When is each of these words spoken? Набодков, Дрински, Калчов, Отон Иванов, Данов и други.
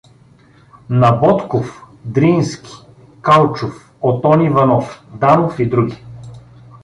Набодков, 0.89 1.83
Дрински, 2.05 2.71
Калчов, 3.21 3.91
Отон 4.01 4.41
Иванов, 4.45 5.03
Данов 5.19 5.59
и 5.59 5.65
други. 5.65 6.03